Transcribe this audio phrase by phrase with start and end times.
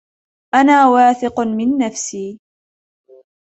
[0.55, 2.39] أنا واثق من نفسي.